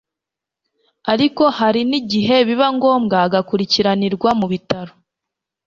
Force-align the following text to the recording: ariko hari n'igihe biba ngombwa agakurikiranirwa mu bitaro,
ariko 1.13 1.43
hari 1.57 1.81
n'igihe 1.89 2.35
biba 2.47 2.67
ngombwa 2.75 3.17
agakurikiranirwa 3.25 4.29
mu 4.39 4.45
bitaro, 4.53 4.93